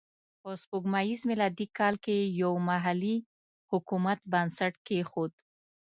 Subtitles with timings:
[0.41, 3.17] په سپوږمیز میلادي کال کې یې یو محلي
[3.71, 5.31] حکومت بنسټ کېښود.